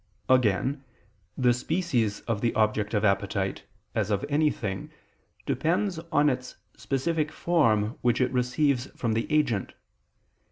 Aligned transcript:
Again, 0.29 0.83
the 1.37 1.53
species 1.53 2.21
of 2.21 2.41
the 2.41 2.55
object 2.55 2.95
of 2.95 3.05
appetite, 3.05 3.61
as 3.93 4.09
of 4.09 4.25
any 4.29 4.49
thing, 4.49 4.89
depends 5.45 5.99
on 6.11 6.27
its 6.27 6.55
specific 6.75 7.31
form 7.31 7.99
which 8.01 8.19
it 8.19 8.33
receives 8.33 8.87
from 8.99 9.13
the 9.13 9.31
agent. 9.31 9.75